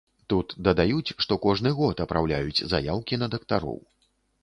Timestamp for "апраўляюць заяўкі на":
2.09-3.33